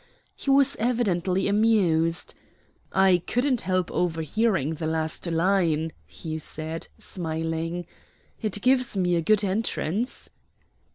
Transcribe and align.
He 0.35 0.49
was 0.49 0.75
evidently 0.77 1.47
amused. 1.47 2.33
"I 2.91 3.21
couldn't 3.27 3.61
help 3.61 3.91
overhearing 3.91 4.71
the 4.71 4.87
last 4.87 5.27
line," 5.27 5.91
he 6.07 6.39
said, 6.39 6.87
smiling. 6.97 7.85
"It 8.41 8.63
gives 8.63 8.97
me 8.97 9.15
a 9.15 9.21
good 9.21 9.43
entrance." 9.43 10.31